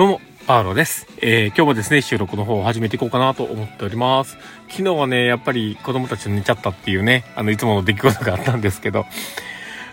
[0.00, 1.06] どうも、パーロです。
[1.18, 4.38] えー、今日もですね、収録の方を始めていこうかなと思っております。
[4.70, 9.04] 昨日はね、やっぱり子供たち寝ちゃったっていうね、あの、いつもの出来事があったんですけど、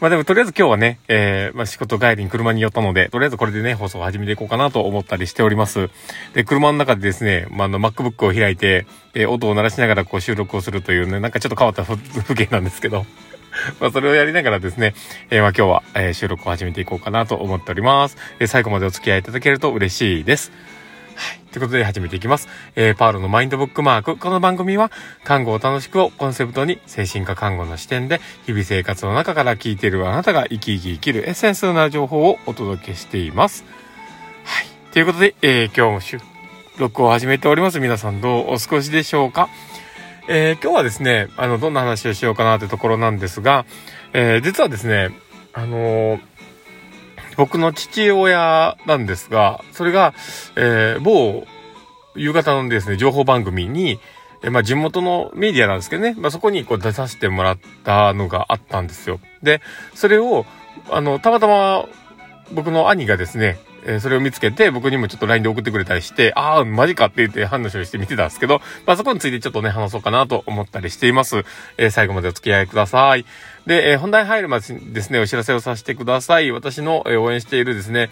[0.00, 5.90] まあでもとりあえず今日はね、えー、まあ仕事帰りに車に寄ったので、とりあえずこれでね、放送を始めていこうかなと思ったりしております。
[6.32, 11.98] で、車の中でですね、まあ、あの、MacBook を開いて、えー、音を鳴らしながらこう収録をするというね、なんかちょっと変わった風
[12.34, 13.04] 景なんですけど、
[13.80, 14.94] まあ、それをやりながらですね、
[15.30, 18.16] えー、まあ、今日は、えー、収録を始めていこうかなと思っております。
[18.38, 20.52] えー、最後までお付き合いいただけると嬉しいです。
[21.16, 21.40] はい。
[21.52, 22.48] ということで始めていきます。
[22.76, 24.16] えー、パールのマインドブックマーク。
[24.16, 24.90] この番組は、
[25.24, 33.64] 看護を楽しくをコンセプトに、精神科看護の視点で、日々生活の中から聞いているあなたが生き生き生きるエッセンスな情報をお届けしています。
[34.44, 34.66] はい。
[34.92, 36.20] ということで、えー、今日も収
[36.78, 37.80] 録を始めております。
[37.80, 39.50] 皆さんどうお過ごしでしょうか？
[40.32, 43.66] えー、今日はですね、あの、どんな話をしようかなというところなんですが、
[44.12, 45.10] えー、実はですね、
[45.52, 46.20] あのー、
[47.36, 50.14] 僕の父親なんですが、それが、
[50.54, 51.48] えー、某
[52.14, 53.98] 夕方のですね、情報番組に、
[54.44, 59.18] えまあ、地元のメディアなんですけどね、まあ、そこにこう出させてもらったのがあったんですよ。
[59.42, 59.60] で、
[59.96, 60.46] それを、
[60.92, 61.88] あの、たまたま
[62.52, 71.44] 僕の兄がですね、えー、それを見つけて、僕にもちょっと LINE で送ってくれたりして、ああ、マジかって言って反応して見てたんですけど、まあそこについてちょっとね、話そうかなと思ったりしています。
[71.76, 73.24] えー、最後までお付き合いください。
[73.66, 76.50] で、えー、本題入るまでですね、お知らせをさせてください。
[76.50, 78.10] 私の、え応援しているですね、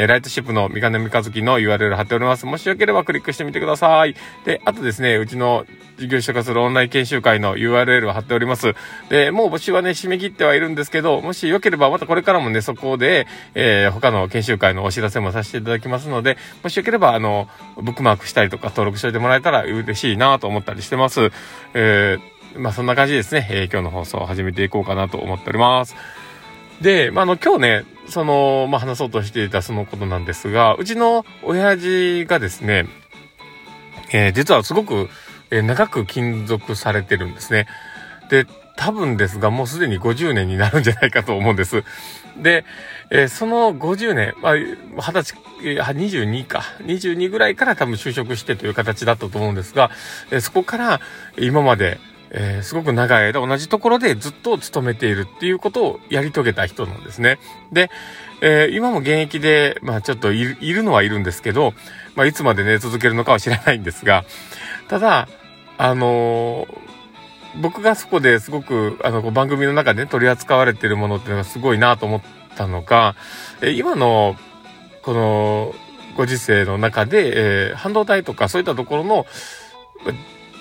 [0.00, 2.46] えライトシップの三金三日月の URL 貼っております。
[2.46, 4.14] もしよければクリックしてみてください。
[4.44, 5.66] で、あとですね、うちの
[5.98, 8.76] 事業者化するオンライン研修会の URL を貼っております。
[9.08, 21.32] で、もう募集はね、締め切ってはいるんですけど、もしよければまたこれからもね、そこで、えー、他の研修会のお知らせもさせていただきますので、もしよければ、あの、ブックマークしたりとか登録しておいてもらえたら嬉しいなと思ったりしてます。
[21.74, 25.96] えー、まあそんな感じですね、えー、今日の放送を始めていこうかなと思っております。
[26.80, 32.86] で、まあ、あの、今日ね、その、まあ、話そうとしていたそのことなんですが、うちの親父がですね、
[34.12, 35.08] えー、実はすごく、
[35.50, 37.66] えー、長く勤続されてるんですね。
[38.30, 41.82] で、多分ですが、もうすでに50年になるんじゃないかと思うんです。
[42.40, 42.64] で、
[43.10, 49.90] えー、その50年、まあ、20歳、22か、22ぐらいから多分就職してという形だったと思うんですが、
[50.30, 51.00] えー、そこから
[51.38, 51.98] 今まで、
[52.30, 57.38] えー、すごく長い間同じところでずっと勤めているっていうことをやり遂げた人なんですね。
[57.72, 57.90] で、
[58.40, 61.74] えー、今も現役で、まあちょっといるのはいるんですけど、
[62.14, 64.24] まあいつまでね、続けるのかは知らないんですが、
[64.88, 65.28] ただ、
[65.78, 66.88] あのー、
[67.60, 72.22] 僕がそこですごく、あの、番組の中で、ね、取り扱われているものっていうのがすごいなと思っ
[72.56, 73.16] たのが、
[73.62, 74.36] え今の、
[75.02, 75.74] この、
[76.16, 79.26] ご時世の中で、え、半導体とかそういったところの、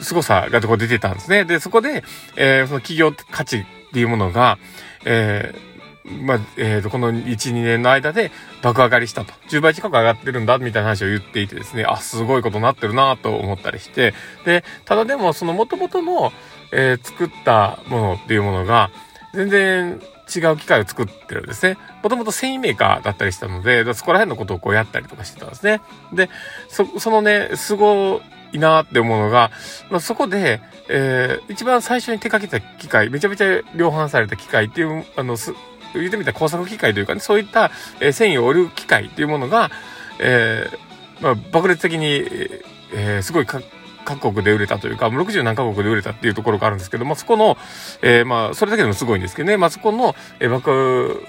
[0.00, 1.44] 凄さがこ出てたんですね。
[1.44, 2.04] で、そこで、
[2.36, 4.58] えー、その企業価値っていうものが、
[5.04, 8.30] えー、まあ、えっ、ー、と、この1、2年の間で
[8.62, 9.32] 爆上がりしたと。
[9.48, 14.14] 10倍近く上がってるんだ、みたいな話を言っていてですね、あ、すごいことになってるなと思ったりして、
[14.44, 16.32] で、ただでも、その元々の、
[16.72, 18.90] えー、作ったものっていうものが、
[19.34, 20.00] 全然
[20.34, 21.76] 違う機械を作ってるんですね。
[22.02, 25.80] もともと繊維メーカーだったりしたので、そこら辺のことをこうやったりとかしてたんですね。
[26.12, 26.30] で、
[26.68, 28.20] そ、そのね、すご
[28.52, 29.50] いなって思うのが、
[29.90, 35.52] まあ、そこで、えー、一番最初に手掛けた機械、めちゃめちゃ量販された機械っていう、あの、す、
[35.94, 37.70] 言ってみたら工作機械というかね、そういった、
[38.00, 39.70] えー、繊維を織る機械っていうものが、
[40.18, 42.06] えー、まあ、爆裂的に、
[42.94, 43.62] えー、すごい各
[44.32, 47.56] 国で売れたというか、60何カ国で売れたっていうところがあるんですけど、まあ、そこの、
[48.02, 51.22] えー、まあ、それだけでもすごいんですけどね、まあ、そこの、えー、爆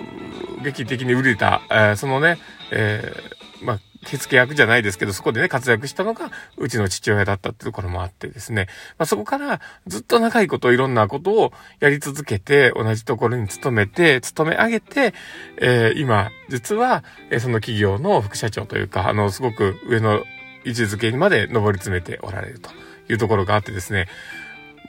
[0.64, 2.38] 撃的に売れた、えー、そのね、
[2.72, 8.68] えー、まあ、火付け役じゃないですけど、そこでね、活躍したのが、うちの父親だったってところもあってですね。
[8.98, 15.14] まあ、そこからずっと長いこといろんなことをやり続けて、同じところに勤めて、勤め上げて、
[15.58, 20.24] えー、今、実は、え、その企業の副社長というか、あの、すごく上の
[20.64, 22.70] 位置づけにまで上り詰めておられると
[23.10, 24.08] いうところがあってですね。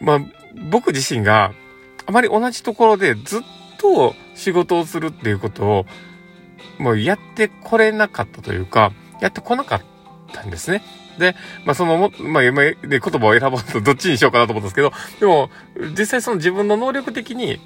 [0.00, 0.20] まあ、
[0.70, 1.52] 僕自身が
[2.06, 3.42] あまり同じところでずっ
[3.78, 5.86] と仕事をするっていうことを
[6.78, 9.82] もうやってこれなかったというか、やってこなかっ
[10.32, 10.82] たんですね。
[11.18, 11.34] で、
[11.64, 15.50] まあそのも、まあで言葉を選ぼうとどっちにしようかなと思ったんですけど、でも
[15.98, 17.60] 実際その自分の能力的に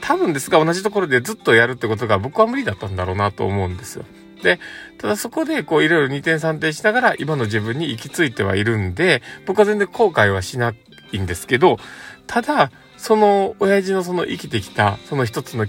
[0.00, 4.04] 多分ですが同じところでずっとやるってことが僕は無理だったんだろうなと思うんですよ。
[4.42, 4.60] で、
[4.98, 10.74] ただそこでこういろいろ二点三点しながら今の自分に行き着いてはいるんで、僕は全然後悔はしな
[11.12, 11.78] いんですけど、
[12.26, 15.66] ただ、その親父のその生きてきたその一つの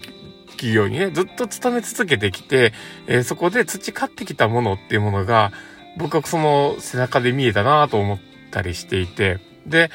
[0.58, 2.74] 企業にね、ずっと勤め続けてきて、
[3.08, 5.54] えー、そこで培ってきたものっていうものが、
[5.98, 8.20] 僕はその背中で見えたなと思っ
[8.52, 9.90] たりしていて、で、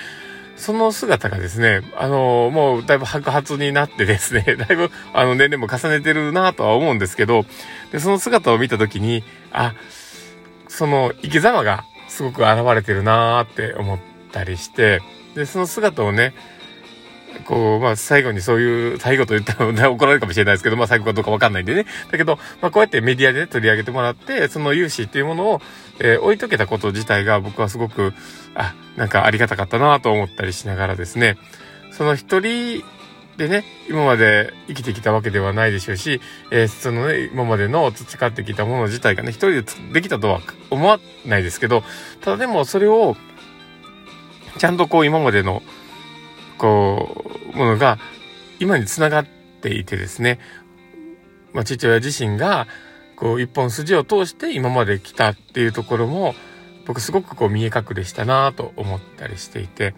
[0.57, 7.45] その姿がですね、あのー、もうだいぶ白髪になってですね、 だいぶあの年齢も重ねてるなとは思うんですけど、
[7.91, 9.75] で、その姿を見たときに、あ、
[10.69, 13.99] その生き様がすごく現れてるなーって思っ
[14.31, 15.01] たりして、
[15.35, 16.35] で、その姿をね、
[17.43, 21.87] こう、まあ、最後にそういう、最後と言ったら、怒られるかもしれないですけど、まあ、最後かどうかわかんないんでね。
[22.11, 25.61] だけど、まあ、こうやってメディアで、ね、取り上げてもらって、その融資っていうものを、
[25.99, 28.15] えー、置いとけたこと自体が僕はすごく、
[28.55, 31.37] あ、なんかありがたかったなと思ったりしながらですね、
[31.91, 32.83] その一人
[33.37, 40.41] でね、今まで生きてきたわけではないでしょうし、えー、そのね、今までの培ってきたもの自体がね、一人でできたとは
[40.71, 41.83] 思わないですけど、
[42.21, 43.17] ただでもそれを、
[44.59, 45.63] ちゃんとこう今までの、
[46.59, 47.99] こう、ものが
[48.61, 49.27] 今につながっ
[49.61, 50.39] ていてですね、
[51.53, 52.67] まあ、父親自身が、
[53.17, 56.35] こう、一本筋を通して今まで来たっていうところも、
[56.87, 59.95] 僕すごくこう見え隠れしたなと思ったりしていて、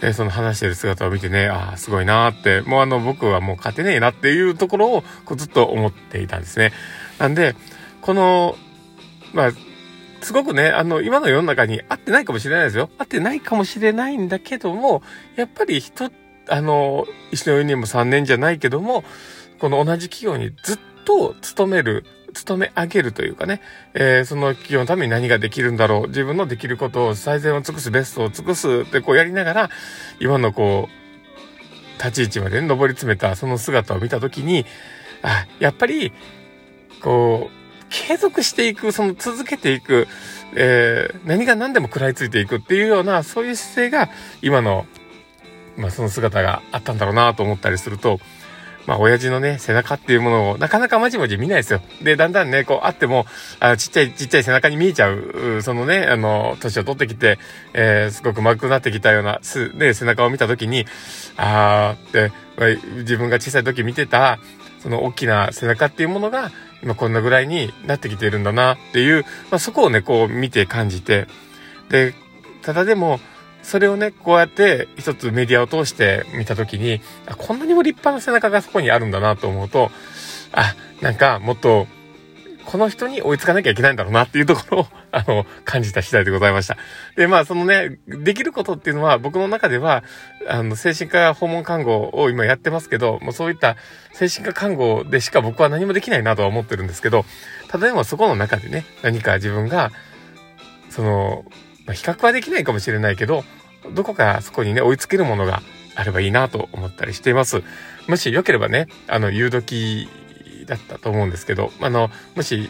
[0.00, 6.72] で、その話してる姿を見てね、ああ、すごいなって、もうあの、僕はもう勝てねえなっていうところを、こうずっと思っていたんですね。
[7.18, 7.54] なんで、
[8.00, 8.56] この、
[9.32, 9.52] まあ、
[10.20, 12.90] すごくね、あの、今の世の中に合ってないかもしれないですよ。
[12.98, 15.02] 合ってないかもしれないんだけども、
[15.36, 16.10] やっぱり人、
[16.52, 19.04] あの、石の上にも3年じゃないけども、
[19.58, 22.04] この同じ企業にずっと勤める、
[22.34, 23.62] 勤め上げるというかね、
[23.94, 29.70] えー、その企業のために何ができるんだろう、自分のできることを最善を尽くす、ベストを尽くすってこうやりながら、
[30.20, 34.66] 今のこう、立ち位置まで上り詰めたその姿を見たときに、
[35.22, 36.12] あ、やっぱり、
[37.00, 40.06] こう、継続していく、その続けていく、
[40.54, 44.10] えー、何が何でも食らいついていくっていうような、そういう姿勢が
[44.42, 44.84] 今の、
[45.76, 48.20] まあその姿があったんだろうなと思ったりすると、
[48.86, 51.80] まあ、親父のね、背中っていうものをなかなかまじまじ見ないですよ。
[52.02, 53.26] で、だんだんね、こう、あっても、
[53.60, 57.38] あちっちゃい、ちっちゃい背中に見えちゃう、そのね、あの、年を取ってきて、
[57.74, 60.86] えー、すごく丸くなってきたような、す、ね、背中を見たときに、
[61.36, 64.38] あーって、まあ、自分が小さい時見てた、
[64.80, 66.50] その大きな背中っていうものが、
[66.82, 71.28] 今こんなぐらいになってきているんだなっていう、まあ、そこをね、こう見て感じて、
[71.88, 72.14] で、
[72.62, 73.20] ただでも、
[73.62, 77.00] それをね、こうやって一つメディアを通して見たときに、
[77.38, 79.90] こんなにも立派な背中がそこにあるんだなと思うと、
[80.52, 81.86] あ、なんかもっと、
[82.64, 86.76] この人に追いつかなきゃいけないんだろうなっていうところを、 あの、感じた次第でございました。
[87.16, 90.04] で、まあ、そのね、できることっていうのは、僕の中では、
[90.48, 93.76] あの、精神科訪問看護を今やってますけど、もうそういった
[94.12, 97.24] 精神科看護でしか僕は何もできないなとは思ってるんですけど、
[97.68, 99.90] ただでもそこの中でね、何か自分が、
[100.88, 101.44] その、
[101.86, 103.44] まあ、比較はできないかもしれないけど、
[103.94, 105.62] どこかそこにね、追いつけるものが
[105.94, 107.62] あればいいなと思ったりしています。
[108.08, 110.08] もしよければね、あの、夕時
[110.66, 112.68] だったと思うんですけど、あの、もしよ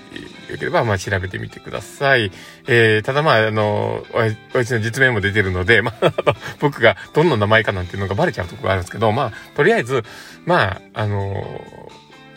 [0.59, 2.33] ければ、まあ、調べてみてください。
[2.67, 6.13] えー、ただまあ、あの、おやちの実名も出てるので、まあ、
[6.61, 10.05] 僕がどんな名前かなんていうのがバレちゃうとこがあるんですけど、まあ、とりあえず、
[10.47, 11.61] まあ、あの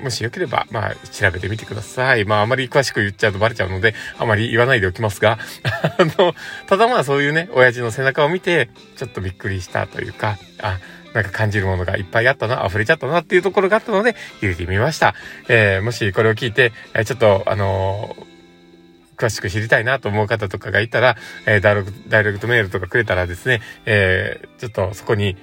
[0.02, 2.26] もしよければ、まあ、調べてみてください。
[2.26, 5.40] まあ、あまり詳しく言っちゃうとバレちゃうので、あまり言わないでおきますが、
[5.98, 6.36] あの、
[6.68, 10.80] ただまあ、そういうね、親父の背中を見て、ちょっとびっくりしたというか、あ、
[11.14, 15.16] なんか感じるものがいっぱいあったな、溢れちゃったなっていうところがあったので、入れてみました。
[15.48, 18.36] えー、もしこれを聞いて、え、ちょっと、あのー、
[19.18, 21.16] 詳しく知りたいなと思う方とかがいたら、
[21.46, 25.38] えー、ダイレクト、ダイレクトメールとかくれたらですね、えー、ちょっとそこに、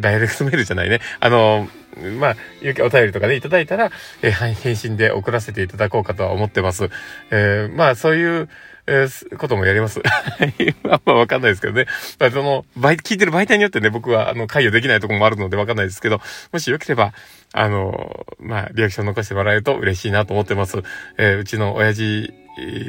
[0.00, 1.00] ダイレクトメールじゃないね。
[1.20, 1.79] あのー、
[2.18, 3.90] まあ、お便りとかね、いただいたら、
[4.22, 6.90] えー、返信で送らせていただこうかとは思ってます。
[7.30, 8.48] えー、まあ、そういう、
[8.86, 10.00] えー、こともやります。
[10.88, 11.86] あんまわかんないですけどね。
[12.18, 16.20] まあ、その、聞いてる媒体によってね、僕は、あの、関与できないところもあるのでわかんないですけど、
[16.52, 17.12] もしよければ、
[17.52, 20.78] あの、まあ、リアクション残してもらえると嬉しいなと思ってます。
[21.18, 22.32] えー、うちの親父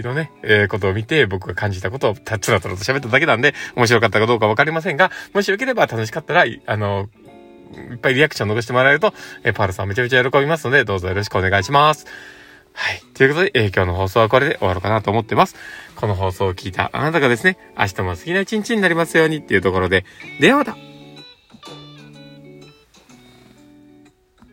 [0.04, 7.10] のね、えー、ことを見て、僕が感じたことをたつらつらと喋っただけなんで、面白かったかどうかわかりませんが、もしよければ楽しかったら、あの、
[7.92, 9.14] いっぱいリアクション残してもらえると、
[9.44, 12.06] えー、パールさんめちゃめちゃ喜びますので、どうぞよろしくお願いします。
[12.74, 13.02] はい。
[13.14, 15.56] ということで、えー、今日の放送はこれで終わろうかなと思ってます。
[15.96, 20.06] この放送を聞いたあなたがですね、明日も好きな一日になりますようにっていうところで、
[20.40, 20.76] ではまた